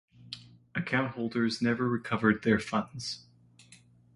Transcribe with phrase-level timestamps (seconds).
[0.73, 3.27] Account holders never recovered their funds.